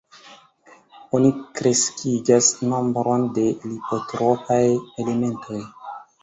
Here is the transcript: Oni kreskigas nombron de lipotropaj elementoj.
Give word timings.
Oni 1.17 1.29
kreskigas 1.59 2.49
nombron 2.71 3.27
de 3.37 3.45
lipotropaj 3.67 4.59
elementoj. 5.05 5.63